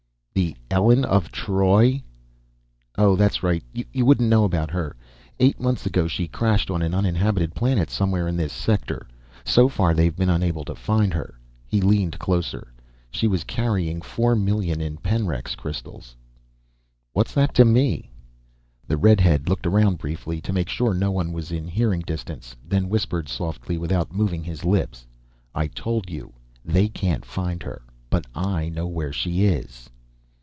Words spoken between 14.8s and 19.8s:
Penryx crystals." "What's that to me?" The redhead looked